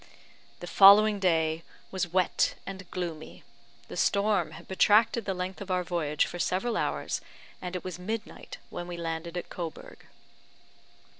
The 0.61 0.65
following 0.65 1.19
day 1.19 1.61
was 1.91 2.07
wet 2.11 2.55
and 2.65 2.89
gloomy. 2.89 3.43
The 3.87 3.95
storm 3.95 4.53
had 4.53 4.67
protracted 4.67 5.25
the 5.25 5.35
length 5.35 5.61
of 5.61 5.69
our 5.69 5.83
voyage 5.83 6.25
for 6.25 6.39
several 6.39 6.75
hours, 6.75 7.21
and 7.61 7.75
it 7.75 7.83
was 7.83 7.99
midnight 7.99 8.57
when 8.71 8.87
we 8.87 8.97
landed 8.97 9.37
at 9.37 9.49
Cobourg. 9.49 10.07